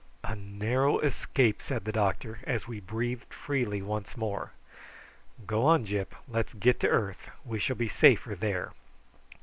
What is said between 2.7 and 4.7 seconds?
breathed freely once more.